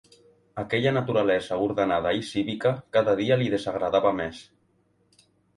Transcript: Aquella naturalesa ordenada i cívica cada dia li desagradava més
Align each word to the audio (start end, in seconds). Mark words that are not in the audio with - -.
Aquella 0.61 0.93
naturalesa 0.95 1.59
ordenada 1.65 2.15
i 2.21 2.25
cívica 2.31 2.73
cada 2.97 3.15
dia 3.21 3.39
li 3.43 3.53
desagradava 3.57 4.15
més 4.23 4.45